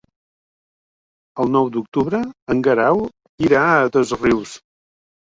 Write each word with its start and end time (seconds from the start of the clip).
El 1.43 1.53
nou 1.57 1.69
d'octubre 1.77 2.23
en 2.57 2.65
Guerau 2.71 3.05
irà 3.49 3.65
a 3.71 3.81
Dosrius. 3.99 4.61